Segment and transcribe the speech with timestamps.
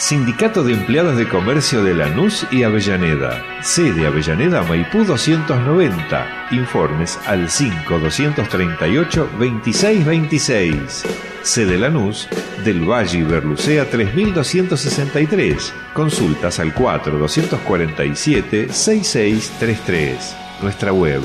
[0.00, 3.44] Sindicato de Empleados de Comercio de Lanús y Avellaneda.
[3.60, 6.48] Sede Avellaneda Maipú 290.
[6.52, 11.04] Informes al 5 238 2626.
[11.42, 12.28] Sede Lanús
[12.64, 15.74] del Valle Berlucea 3263.
[15.92, 20.36] Consultas al 4 247 6633.
[20.62, 21.20] Nuestra web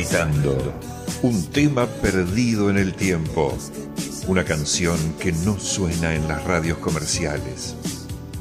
[0.05, 0.55] Orbitando,
[1.23, 3.57] un tema perdido en el tiempo,
[4.27, 7.75] una canción que no suena en las radios comerciales,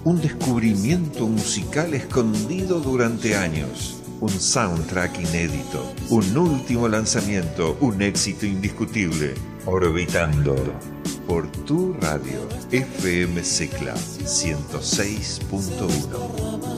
[0.05, 9.33] un descubrimiento musical escondido durante años, un soundtrack inédito, un último lanzamiento, un éxito indiscutible,
[9.65, 10.57] Orbitando,
[11.27, 16.74] por tu radio FM Secla 106.1.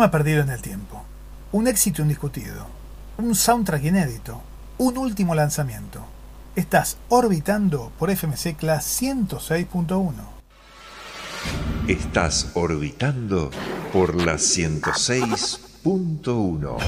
[0.00, 1.04] tema perdido en el tiempo,
[1.52, 2.66] un éxito indiscutido,
[3.18, 4.40] un soundtrack inédito,
[4.78, 6.02] un último lanzamiento.
[6.56, 10.14] Estás orbitando por FMC Class 106.1.
[11.86, 13.50] Estás orbitando
[13.92, 16.78] por la 106.1.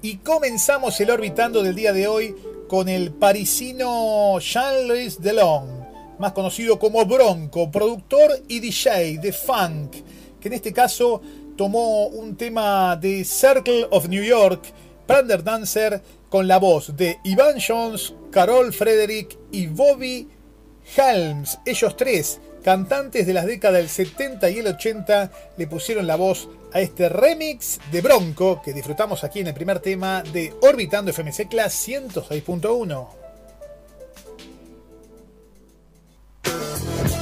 [0.00, 2.34] Y comenzamos el orbitando del día de hoy
[2.70, 5.81] con el parisino Jean-Louis Delon
[6.22, 9.96] más conocido como Bronco, productor y DJ de funk,
[10.40, 11.20] que en este caso
[11.56, 14.62] tomó un tema de Circle of New York,
[15.04, 20.28] Prander Dancer, con la voz de Ivan Jones, Carol Frederick y Bobby
[20.96, 21.58] Helms.
[21.66, 26.48] Ellos tres, cantantes de las décadas del 70 y el 80, le pusieron la voz
[26.72, 31.48] a este remix de Bronco que disfrutamos aquí en el primer tema de Orbitando FMC
[31.48, 33.21] Class 106.1.
[36.44, 37.21] Thank you.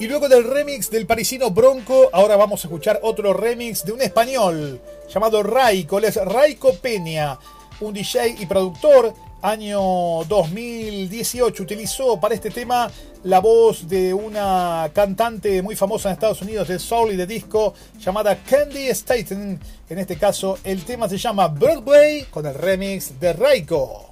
[0.00, 4.00] Y luego del remix del parisino Bronco, ahora vamos a escuchar otro remix de un
[4.00, 4.80] español
[5.12, 5.98] llamado Raico.
[5.98, 7.38] Es Raico Peña,
[7.80, 9.12] un DJ y productor.
[9.42, 12.90] Año 2018 utilizó para este tema
[13.24, 17.74] la voz de una cantante muy famosa en Estados Unidos de soul y de disco
[17.98, 19.60] llamada Candy Staten.
[19.90, 24.09] En este caso, el tema se llama Broadway con el remix de Raico.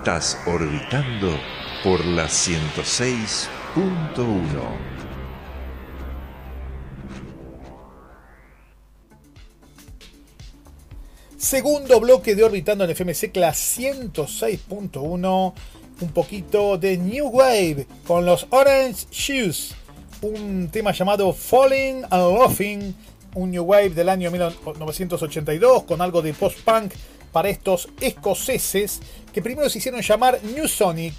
[0.00, 1.38] Estás orbitando
[1.84, 3.46] por la 106.1.
[11.36, 15.52] Segundo bloque de Orbitando en FMC Class 106.1.
[16.00, 19.74] Un poquito de New Wave con los Orange Shoes.
[20.22, 22.94] Un tema llamado Falling and Laughing.
[23.34, 26.94] Un New Wave del año 1982 con algo de post-punk
[27.32, 29.00] para estos escoceses
[29.32, 31.14] que primero se hicieron llamar New Sonic,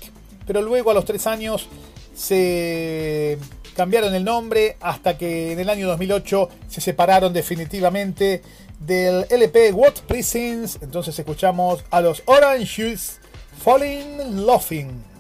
[0.46, 1.68] pero luego a los tres años
[2.16, 3.38] se
[3.76, 8.42] cambiaron el nombre hasta que en el año 2008 se separaron definitivamente
[8.80, 10.80] del LP What Pleasings.
[10.82, 13.20] Entonces escuchamos a los Orange Shoes
[13.64, 15.11] Falling Laughing.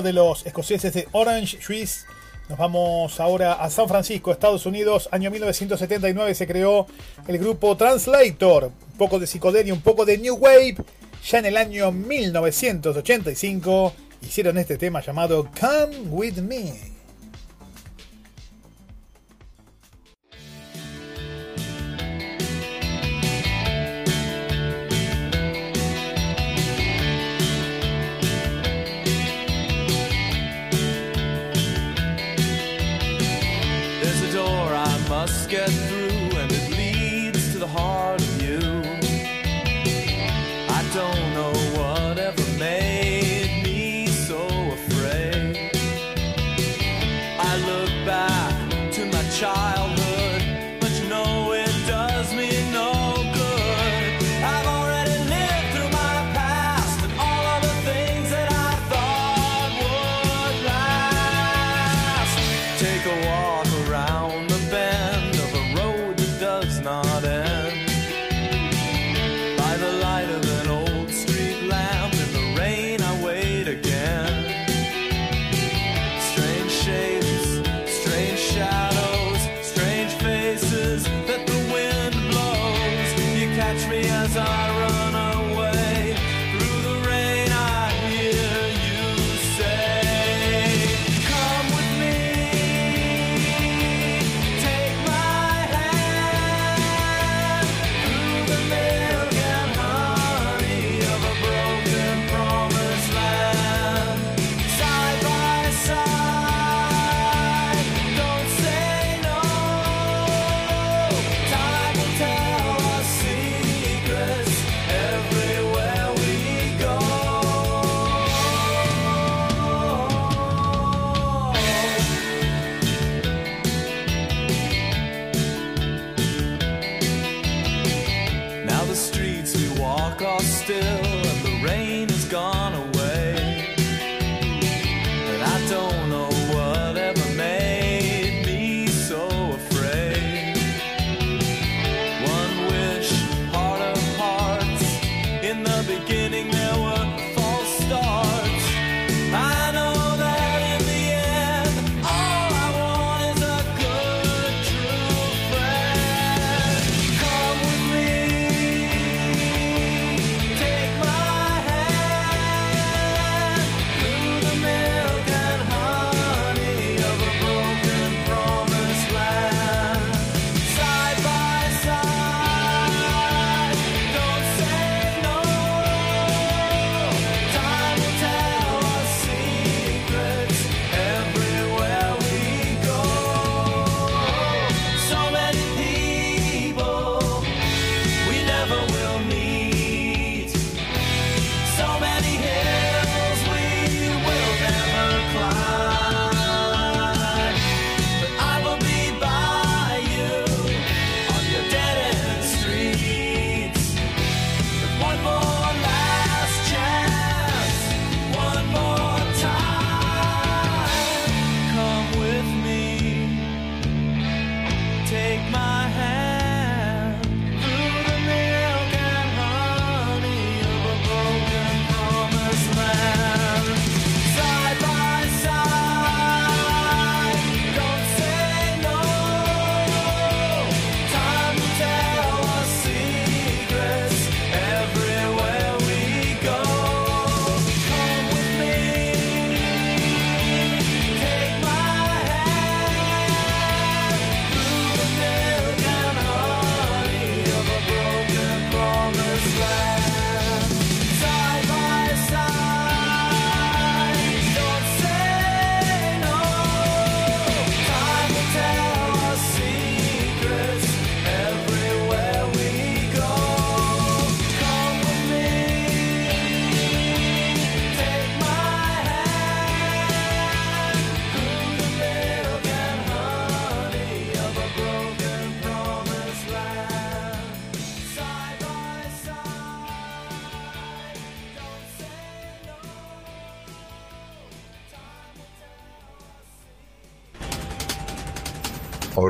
[0.00, 2.06] De los escoceses de Orange Trees,
[2.48, 5.08] nos vamos ahora a San Francisco, Estados Unidos.
[5.10, 6.86] Año 1979 se creó
[7.26, 8.70] el grupo Translator.
[8.92, 10.76] Un poco de psicodelia, un poco de New Wave.
[11.24, 16.91] Ya en el año 1985 hicieron este tema llamado Come With Me.
[35.52, 35.91] Get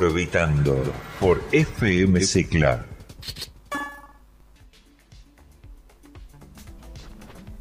[0.03, 0.83] Orbitando
[1.21, 2.85] por FM Cicla.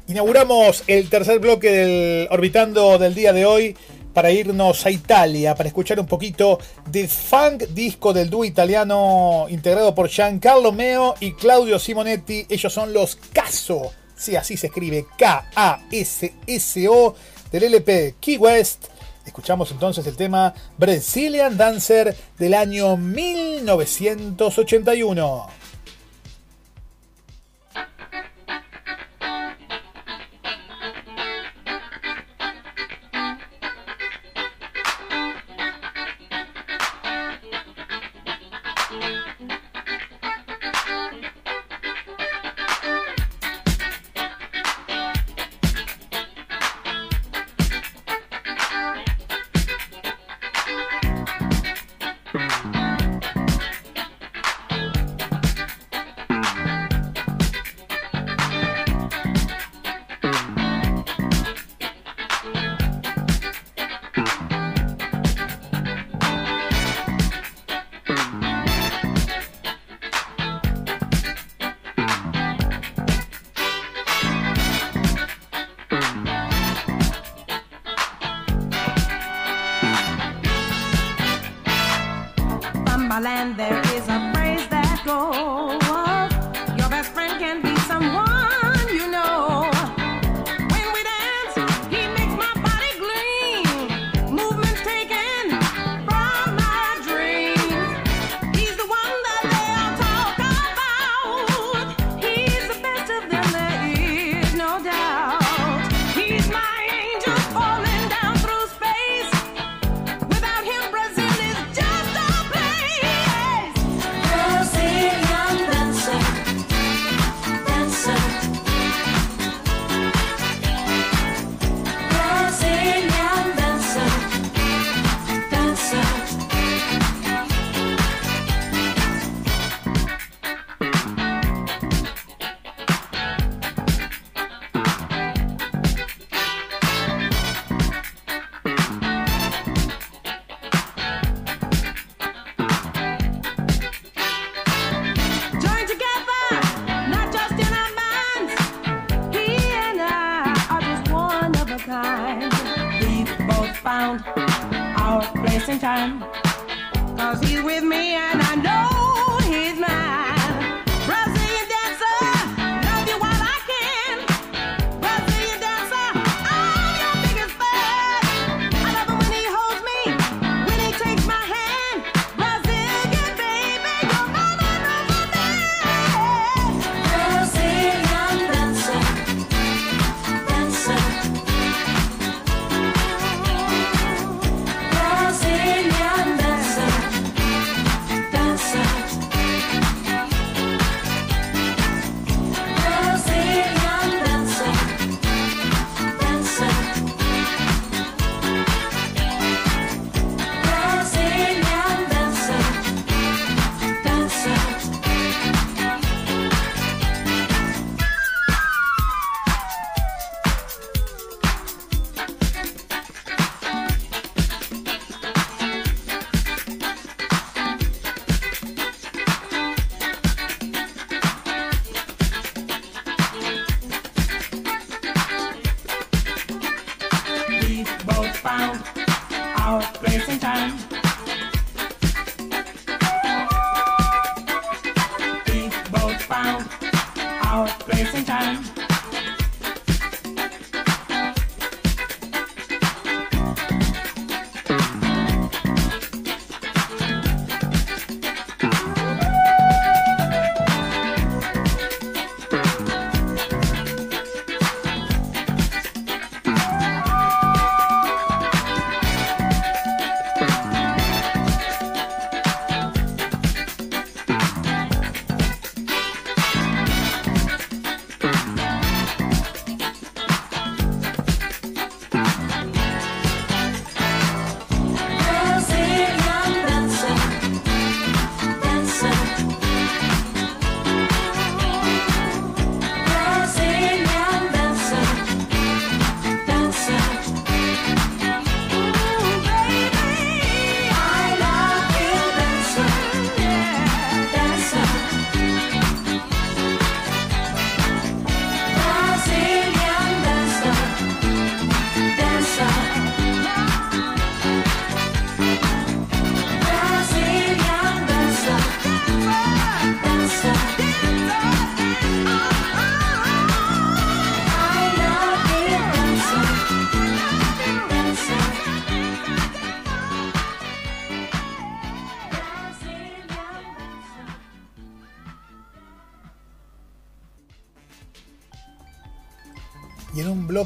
[0.08, 3.76] Inauguramos el tercer bloque del Orbitando del día de hoy
[4.12, 6.58] para irnos a Italia, para escuchar un poquito
[6.90, 12.46] de funk disco del dúo italiano integrado por Giancarlo Meo y Claudio Simonetti.
[12.48, 17.14] Ellos son los Caso, sí, así se escribe K-A-S-S-O
[17.52, 18.91] del LP Key West
[19.24, 25.61] Escuchamos entonces el tema Brazilian Dancer del año 1981.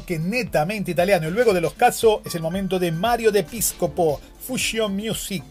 [0.05, 1.27] Que netamente italiano.
[1.27, 5.43] Y luego de los casos es el momento de Mario de Piscopo, Fusion Music,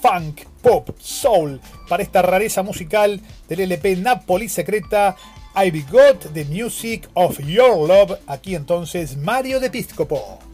[0.00, 5.16] Funk, Pop, Soul, para esta rareza musical del LP Napoli Secreta,
[5.54, 8.18] I Got the Music of Your Love.
[8.26, 10.49] Aquí entonces Mario de Piscopo.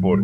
[0.00, 0.20] Por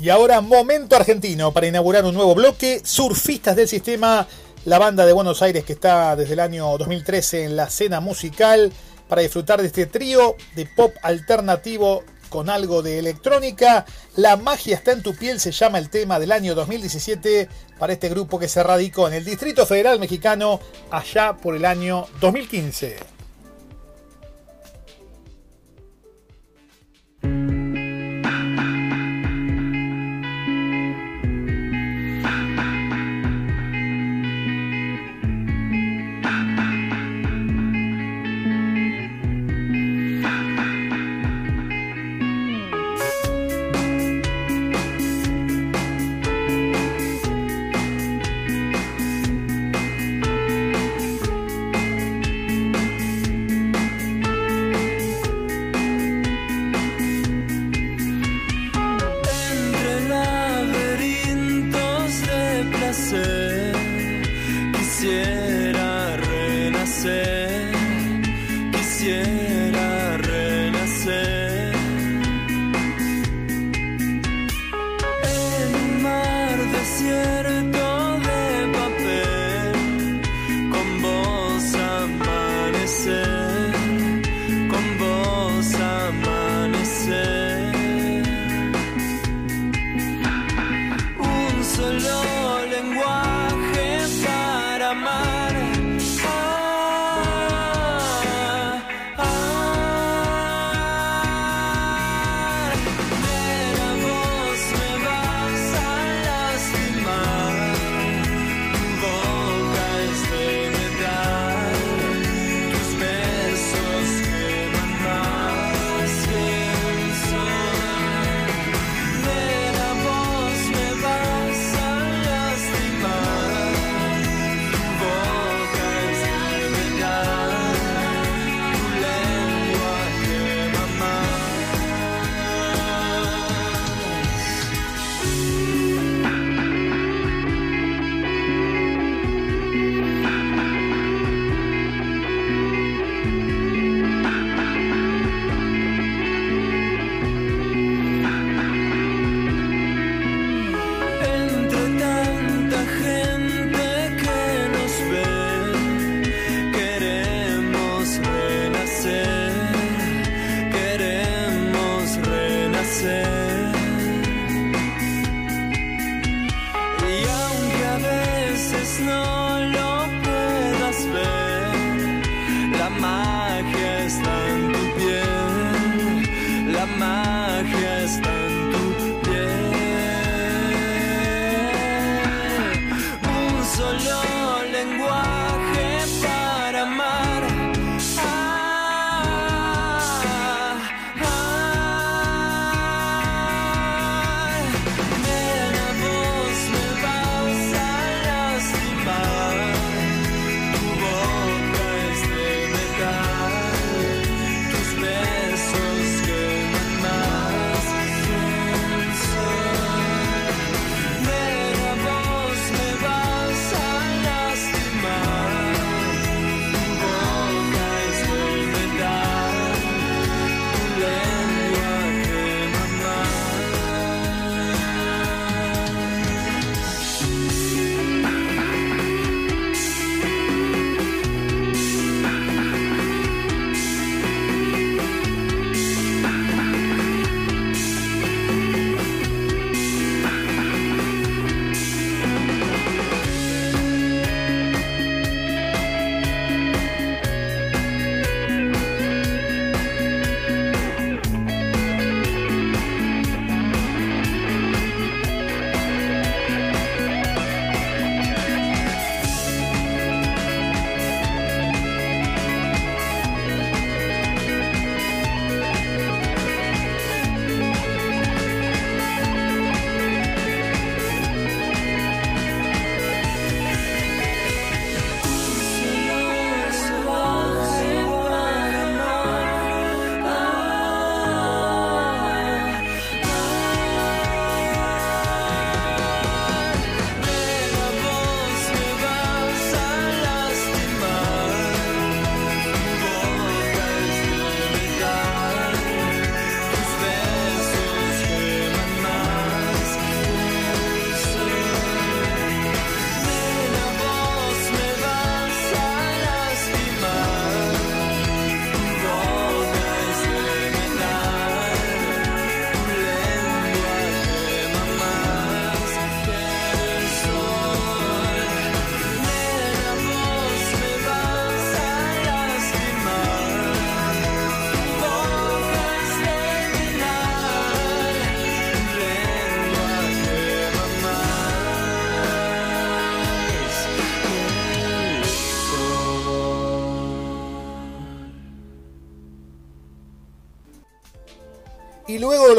[0.00, 4.26] Y ahora momento argentino para inaugurar un nuevo bloque, Surfistas del Sistema,
[4.64, 8.72] la banda de Buenos Aires que está desde el año 2013 en la escena musical
[9.08, 12.02] para disfrutar de este trío de pop alternativo
[12.34, 13.86] con algo de electrónica.
[14.16, 18.08] La magia está en tu piel se llama el tema del año 2017 para este
[18.08, 20.58] grupo que se radicó en el Distrito Federal Mexicano
[20.90, 23.13] allá por el año 2015.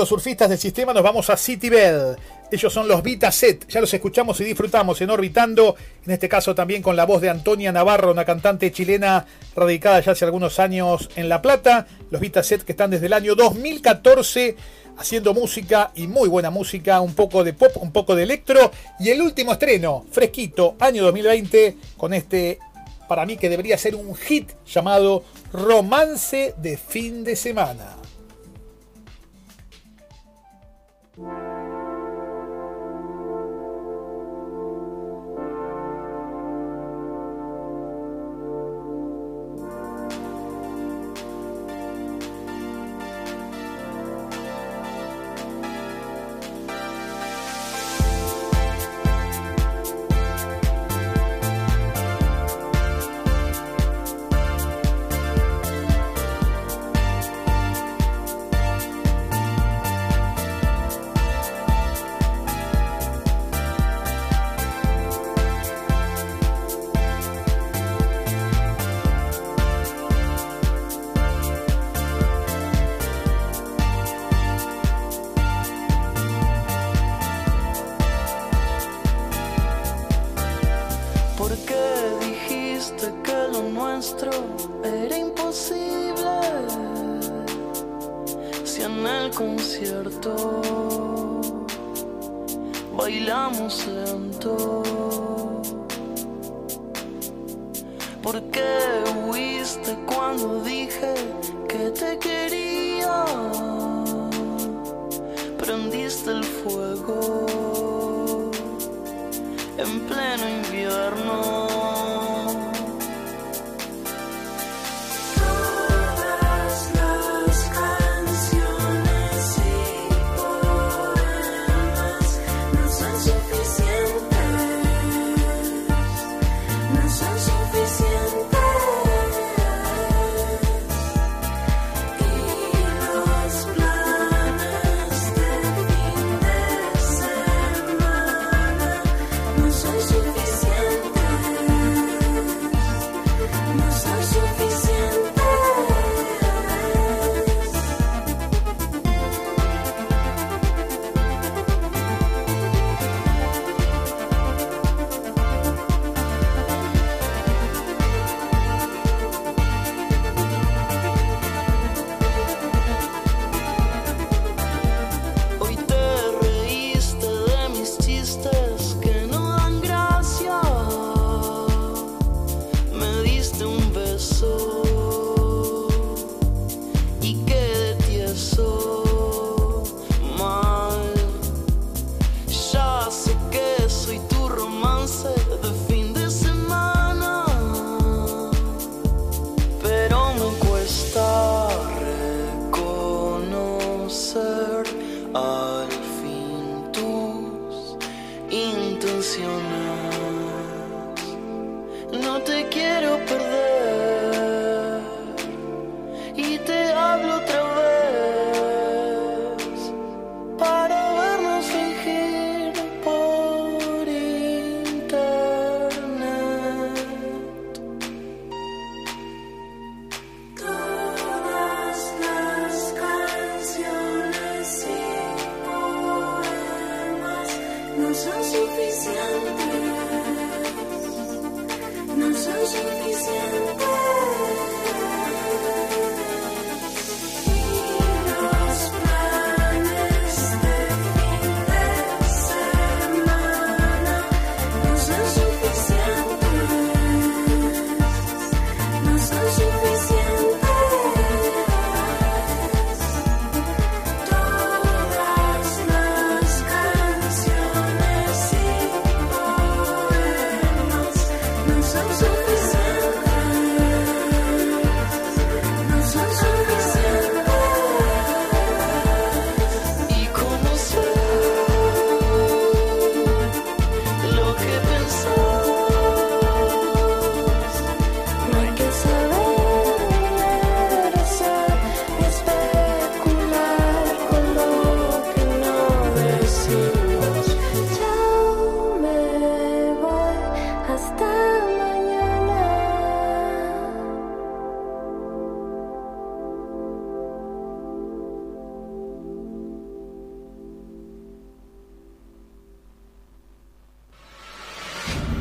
[0.10, 2.16] Surfistas del sistema nos vamos a City Bell.
[2.52, 3.68] Ellos son los Vita Set.
[3.68, 5.76] Ya los escuchamos y disfrutamos en Orbitando.
[6.06, 9.26] En este caso también con la voz de Antonia Navarro, una cantante chilena
[9.56, 11.88] radicada ya hace algunos años en La Plata.
[12.12, 14.56] Los Vita Set que están desde el año 2014
[14.98, 18.72] haciendo música y muy buena música, un poco de pop, un poco de electro.
[19.00, 22.60] Y el último estreno, fresquito, año 2020, con este,
[23.08, 28.05] para mí que debería ser un hit llamado Romance de fin de semana.
[31.16, 31.45] ¿Por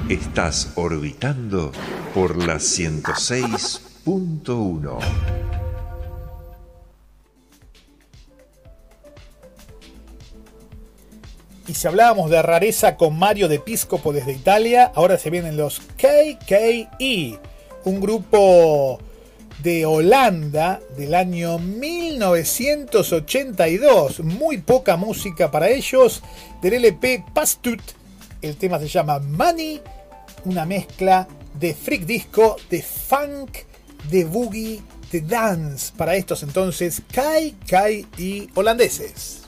[0.09, 1.71] Estás orbitando
[2.13, 4.99] por la 106.1.
[11.67, 15.81] Y si hablábamos de rareza con Mario de Piscopo desde Italia, ahora se vienen los
[15.97, 17.39] KKE,
[17.85, 18.99] un grupo
[19.63, 24.21] de Holanda del año 1982.
[24.21, 26.23] Muy poca música para ellos.
[26.61, 27.81] Del LP Pastut,
[28.43, 29.81] el tema se llama Money,
[30.45, 31.29] una mezcla
[31.59, 33.59] de freak disco, de funk,
[34.11, 35.93] de boogie, de dance.
[35.97, 39.44] Para estos entonces, KKE holandeses.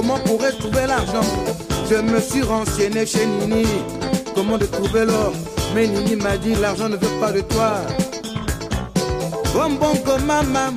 [0.00, 1.28] Comment pourrais-je trouver l'argent?
[1.90, 3.66] Je me suis renseigné chez Nini,
[4.34, 5.32] comment de trouver l'or?
[5.74, 7.72] Mais Nini m'a dit l'argent ne veut pas de toi.
[9.52, 10.72] Bon bon go maman,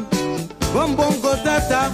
[0.73, 1.89] bon bon go tata.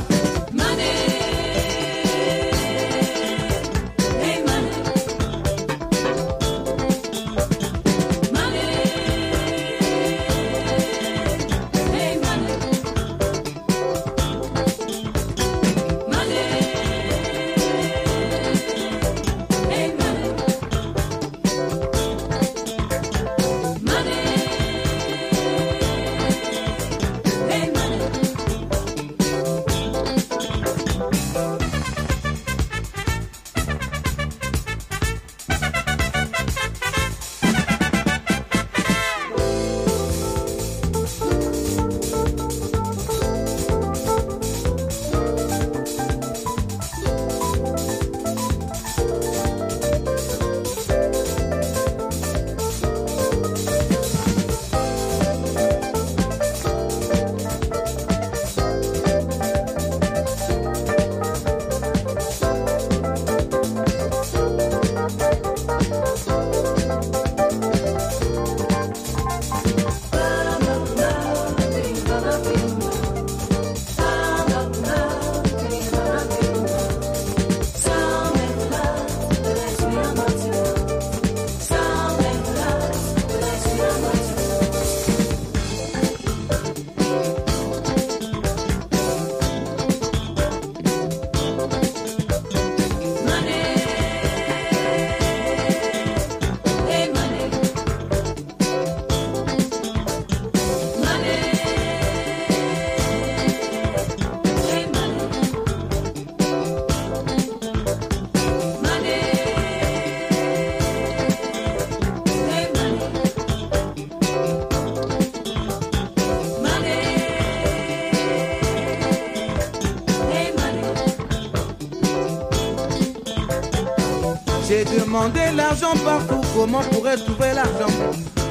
[125.55, 127.93] L'argent partout, comment pourrais-je trouver l'argent?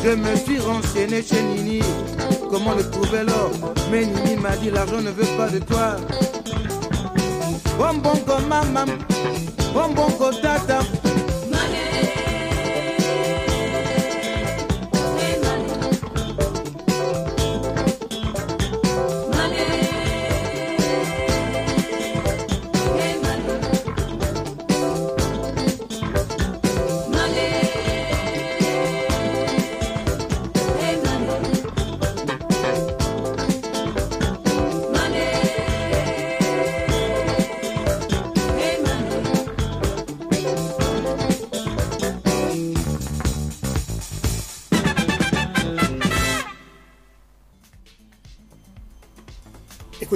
[0.05, 1.81] Je me suis renseigné chez Nini,
[2.51, 3.51] comment le trouver l'or
[3.91, 5.97] Mais Nini m'a dit l'argent ne veut pas de toi.
[7.79, 8.87] Bon bon go maman,
[9.73, 10.81] bon bon go tata.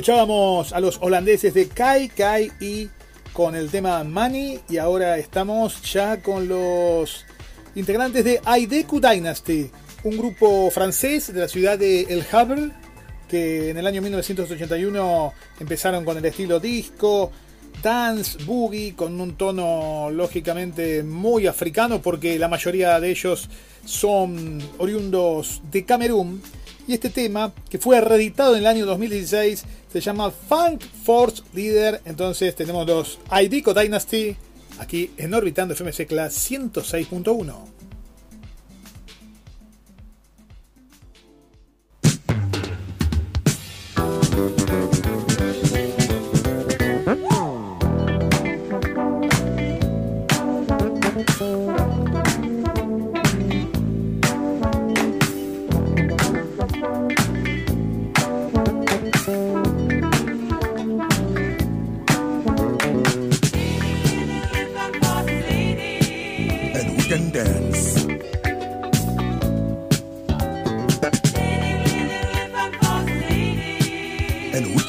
[0.03, 2.89] Escuchábamos a los holandeses de Kai Kai y
[3.33, 7.25] con el tema Money y ahora estamos ya con los
[7.77, 9.71] integrantes de Aideku Dynasty,
[10.03, 12.73] un grupo francés de la ciudad de El Havre
[13.29, 17.31] que en el año 1981 empezaron con el estilo disco,
[17.81, 23.49] dance, boogie, con un tono lógicamente muy africano porque la mayoría de ellos
[23.85, 26.43] son oriundos de Camerún.
[26.89, 32.01] Y este tema, que fue reeditado en el año 2016, se llama Funk Force Leader.
[32.07, 34.35] Entonces tenemos los Idico Dynasty
[34.79, 37.73] aquí en Orbitando FM Secla 106.1.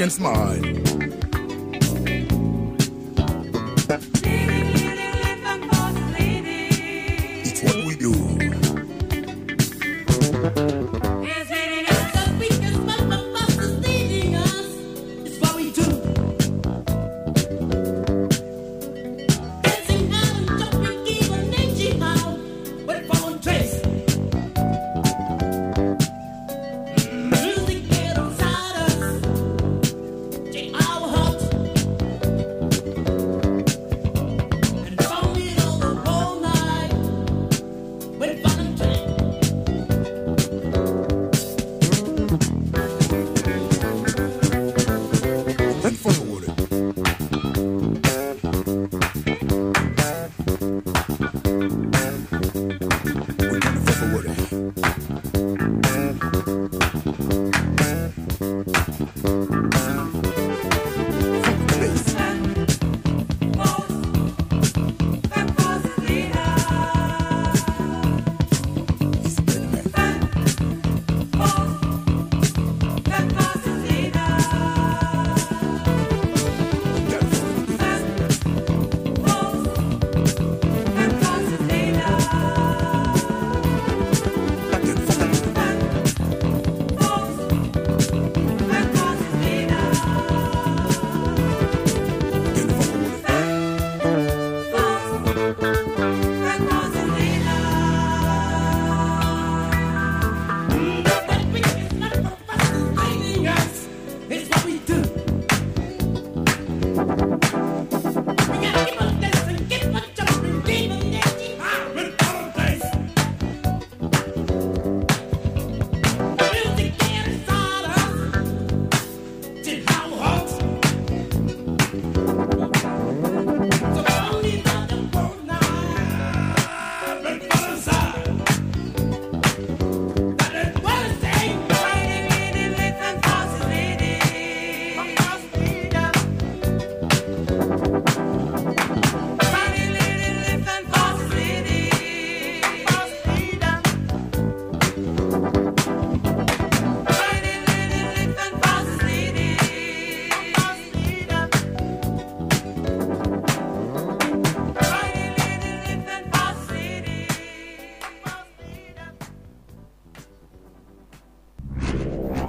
[0.04, 1.03] can smile.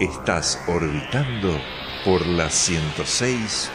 [0.04, 1.58] Estás orbitando
[2.04, 3.70] por la 106.1.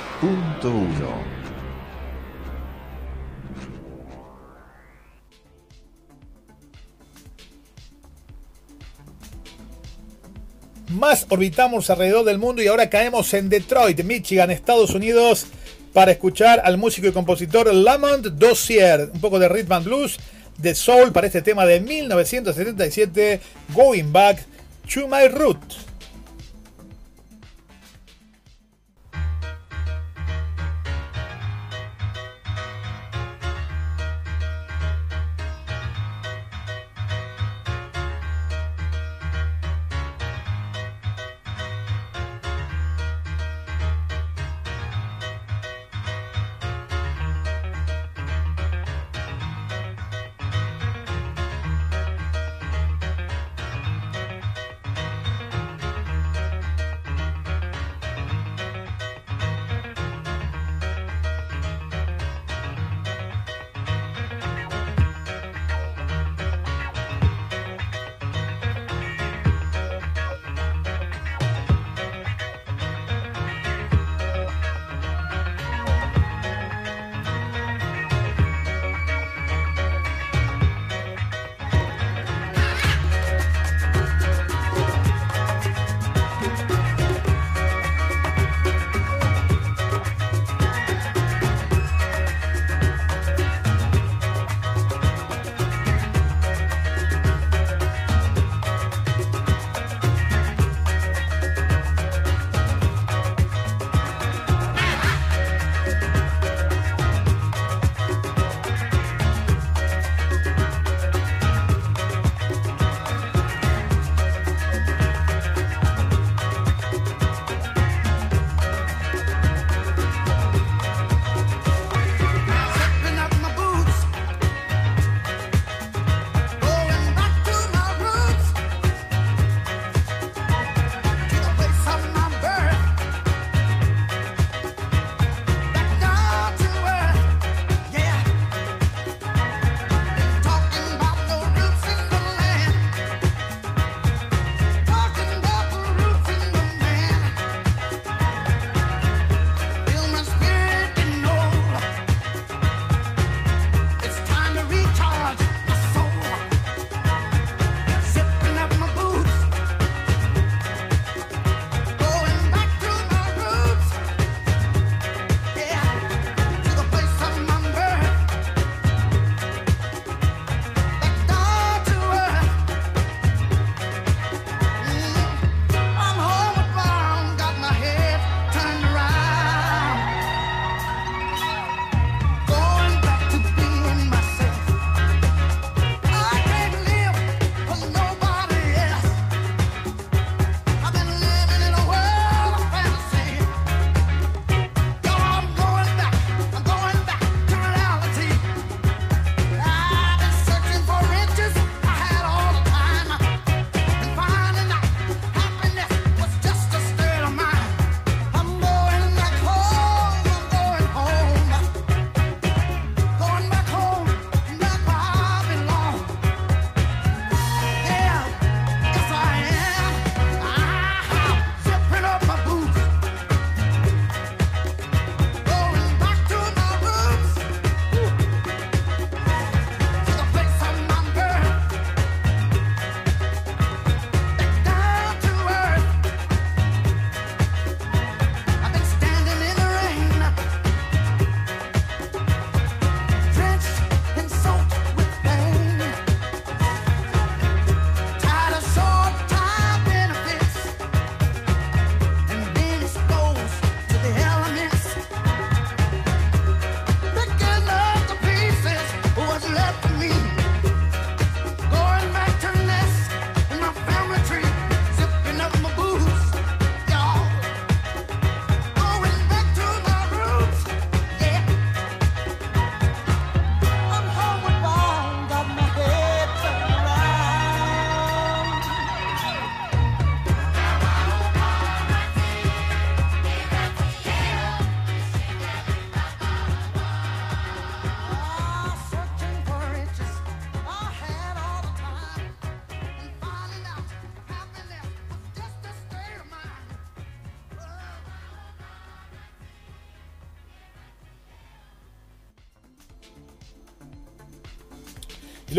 [10.89, 15.47] Más orbitamos alrededor del mundo y ahora caemos en Detroit, Michigan, Estados Unidos,
[15.93, 19.09] para escuchar al músico y compositor Lamont Dossier.
[19.11, 20.19] Un poco de rhythm and blues,
[20.59, 23.41] de soul para este tema de 1977,
[23.73, 24.45] Going Back
[24.93, 25.88] to My Root.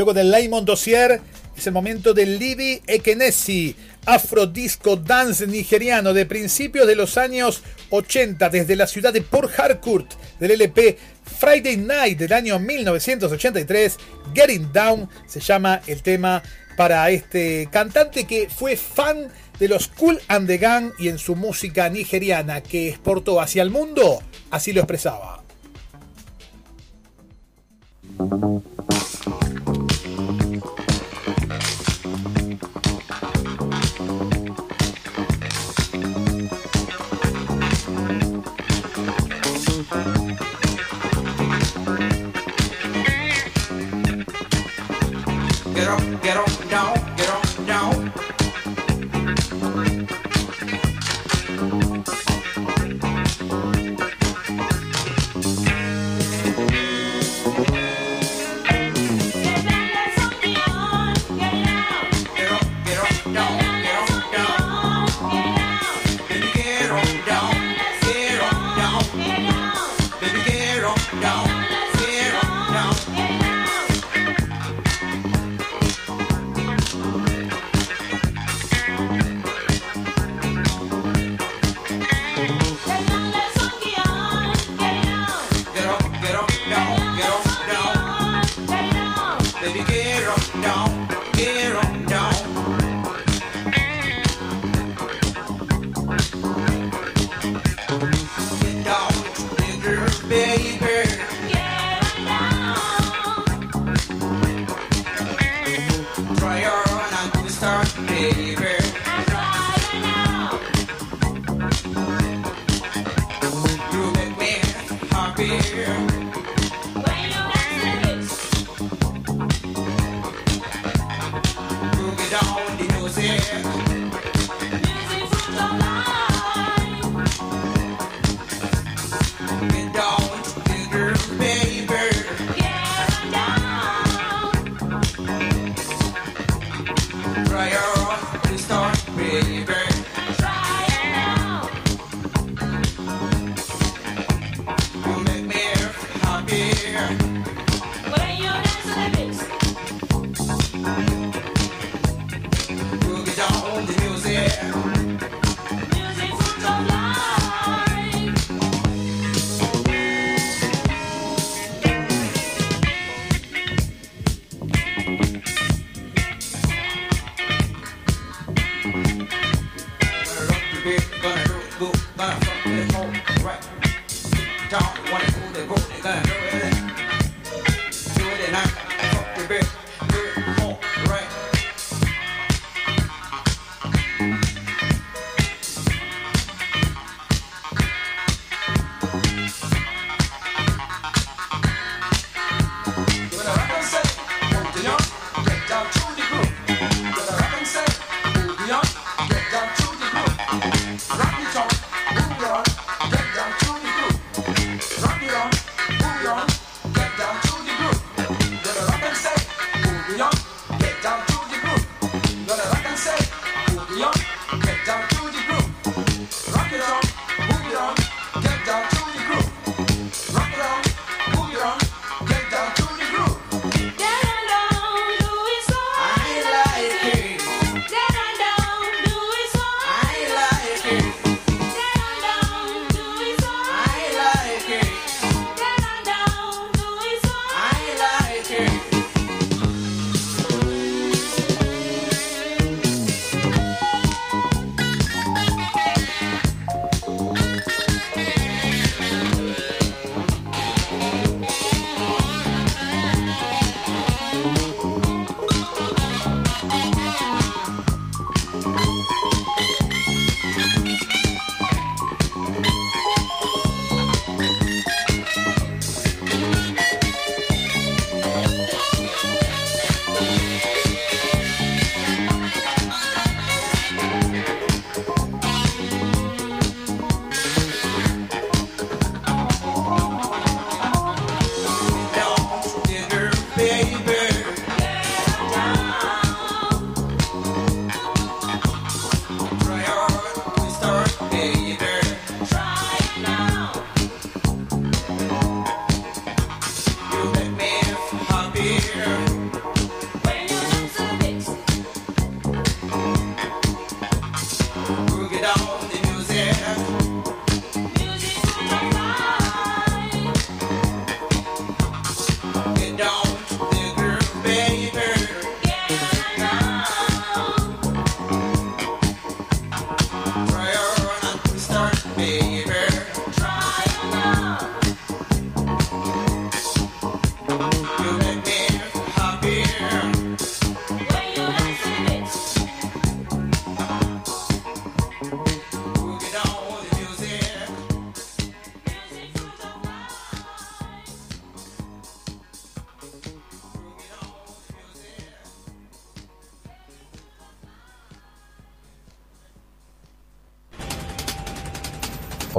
[0.00, 1.20] Luego de Laimon Dossier
[1.54, 3.76] es el momento de Libby Ekenesi,
[4.06, 10.10] afrodisco dance nigeriano de principios de los años 80 desde la ciudad de Port Harcourt
[10.38, 10.96] del LP
[11.38, 13.98] Friday Night del año 1983.
[14.34, 16.42] Getting Down se llama el tema
[16.78, 19.28] para este cantante que fue fan
[19.58, 23.68] de los Cool and the Gang y en su música nigeriana que exportó hacia el
[23.68, 25.42] mundo, así lo expresaba.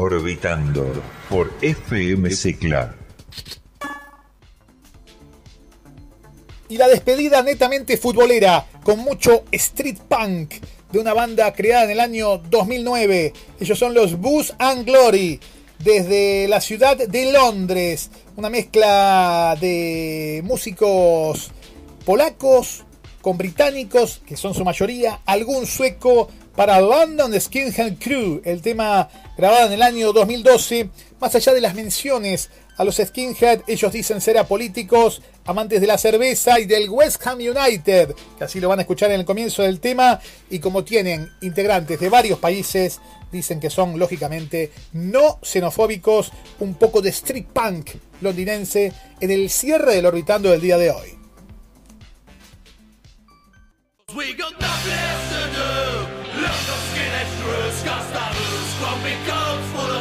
[0.01, 0.91] Orbitando
[1.29, 2.95] por FMC Clar.
[6.69, 10.55] Y la despedida netamente futbolera, con mucho street punk,
[10.91, 13.31] de una banda creada en el año 2009.
[13.59, 15.39] Ellos son los Booze and Glory,
[15.77, 18.09] desde la ciudad de Londres.
[18.37, 21.51] Una mezcla de músicos
[22.03, 22.85] polacos
[23.21, 29.67] con británicos, que son su mayoría, algún sueco para London Skinhead Crew, el tema grabado
[29.67, 30.89] en el año 2012.
[31.19, 35.97] Más allá de las menciones a los Skinhead, ellos dicen ser apolíticos, amantes de la
[35.97, 39.63] cerveza y del West Ham United, que así lo van a escuchar en el comienzo
[39.63, 40.19] del tema.
[40.49, 42.99] Y como tienen integrantes de varios países,
[43.31, 47.91] dicen que son lógicamente no xenofóbicos, un poco de street punk
[48.21, 51.17] londinense en el cierre del orbitando del día de hoy.
[56.41, 59.03] Love the skinhead's bruise, cause the rules won't
[59.73, 59.91] full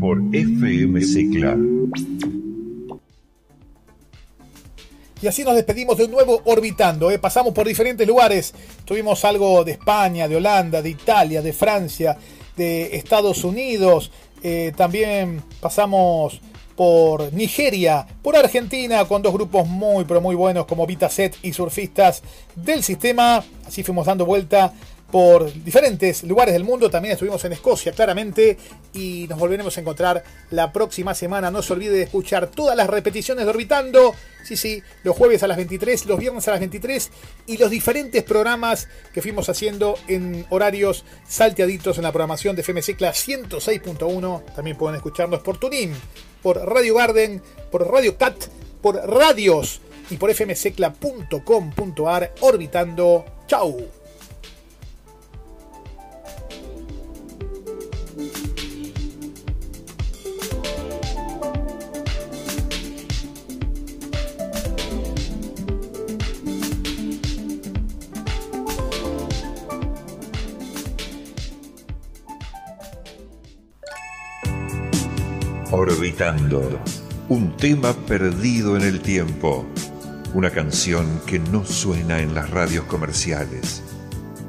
[0.00, 1.56] Por FMC Clar.
[5.22, 7.12] Y así nos despedimos de nuevo Orbitando.
[7.12, 7.20] ¿eh?
[7.20, 8.52] Pasamos por diferentes lugares.
[8.84, 12.18] Tuvimos algo de España, de Holanda, de Italia, de Francia,
[12.56, 14.10] de Estados Unidos.
[14.42, 16.40] Eh, también pasamos
[16.74, 22.20] por Nigeria, por Argentina, con dos grupos muy pero muy buenos como Vitaset y Surfistas
[22.56, 23.44] del Sistema.
[23.64, 24.72] Así fuimos dando vuelta
[25.14, 26.90] por diferentes lugares del mundo.
[26.90, 28.58] También estuvimos en Escocia, claramente.
[28.94, 31.52] Y nos volveremos a encontrar la próxima semana.
[31.52, 34.12] No se olvide de escuchar todas las repeticiones de Orbitando.
[34.42, 37.12] Sí, sí, los jueves a las 23, los viernes a las 23.
[37.46, 42.82] Y los diferentes programas que fuimos haciendo en horarios salteaditos en la programación de FM
[42.82, 44.44] Secla 106.1.
[44.56, 45.92] También pueden escucharnos por TuneIn,
[46.42, 48.46] por Radio Garden, por Radio Cat,
[48.82, 49.80] por Radios
[50.10, 52.34] y por fmsecla.com.ar.
[52.40, 53.24] Orbitando.
[53.46, 54.03] ¡Chau!
[75.76, 76.80] Orbitando.
[77.28, 79.66] Un tema perdido en el tiempo.
[80.32, 83.82] Una canción que no suena en las radios comerciales.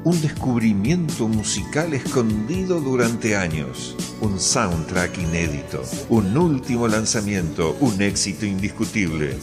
[0.04, 3.96] Un descubrimiento musical escondido durante años.
[4.20, 5.82] Un soundtrack inédito.
[6.10, 7.76] Un último lanzamiento.
[7.80, 9.36] Un éxito indiscutible.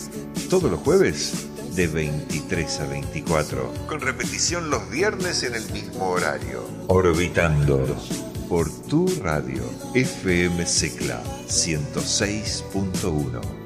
[0.50, 3.74] Todos los jueves de 23 a 24.
[3.88, 6.64] Con repetición los viernes en el mismo horario.
[6.88, 7.98] Orbitando.
[8.54, 9.64] Por tu radio.
[9.96, 13.63] FM Secla 106.1.